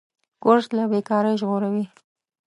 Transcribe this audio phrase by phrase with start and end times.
[0.43, 1.83] کورس له بېکارۍ ژغوري.